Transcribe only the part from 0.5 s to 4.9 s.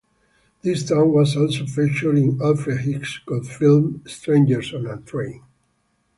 This town was also featured in Alfred Hitchcock's film "Strangers on